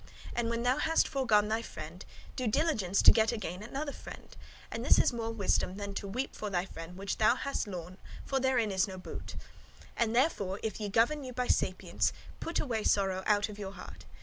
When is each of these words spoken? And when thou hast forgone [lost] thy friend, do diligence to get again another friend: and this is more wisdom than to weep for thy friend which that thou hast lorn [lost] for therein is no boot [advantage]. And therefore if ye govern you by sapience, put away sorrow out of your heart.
And 0.35 0.49
when 0.49 0.63
thou 0.63 0.79
hast 0.79 1.07
forgone 1.07 1.47
[lost] 1.47 1.49
thy 1.51 1.61
friend, 1.61 2.03
do 2.35 2.47
diligence 2.47 3.03
to 3.03 3.11
get 3.11 3.31
again 3.31 3.61
another 3.61 3.91
friend: 3.91 4.35
and 4.71 4.83
this 4.83 4.97
is 4.97 5.13
more 5.13 5.29
wisdom 5.29 5.75
than 5.77 5.93
to 5.93 6.07
weep 6.07 6.35
for 6.35 6.49
thy 6.49 6.65
friend 6.65 6.97
which 6.97 7.19
that 7.19 7.23
thou 7.29 7.35
hast 7.35 7.67
lorn 7.67 7.99
[lost] 7.99 7.99
for 8.25 8.39
therein 8.39 8.71
is 8.71 8.87
no 8.87 8.97
boot 8.97 9.35
[advantage]. 9.35 9.93
And 9.97 10.15
therefore 10.15 10.59
if 10.63 10.79
ye 10.79 10.89
govern 10.89 11.23
you 11.23 11.33
by 11.33 11.45
sapience, 11.45 12.13
put 12.39 12.59
away 12.59 12.83
sorrow 12.83 13.21
out 13.27 13.47
of 13.47 13.59
your 13.59 13.73
heart. 13.73 14.05